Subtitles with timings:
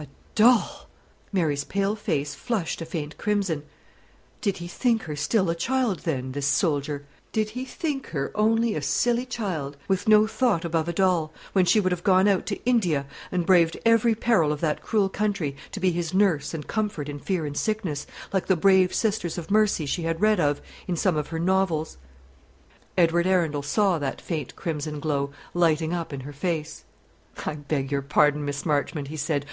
[0.00, 0.88] A doll!
[1.32, 3.62] Mary's pale face flushed a faint crimson.
[4.40, 8.74] Did he think her still a child, then, this soldier; did he think her only
[8.74, 12.46] a silly child, with no thought above a doll, when she would have gone out
[12.46, 16.66] to India, and braved every peril of that cruel country, to be his nurse and
[16.66, 20.60] comfort in fever and sickness, like the brave Sisters of Mercy she had read of
[20.88, 21.96] in some of her novels?
[22.98, 26.82] Edward Arundel saw that faint crimson glow lighting up in her face.
[27.46, 29.46] "I beg your pardon, Miss Marchmont," he said.